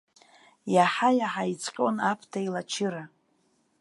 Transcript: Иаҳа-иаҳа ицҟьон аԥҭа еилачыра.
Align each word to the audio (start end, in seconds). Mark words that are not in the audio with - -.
Иаҳа-иаҳа 0.73 1.43
ицҟьон 1.53 1.95
аԥҭа 2.11 2.39
еилачыра. 2.41 3.03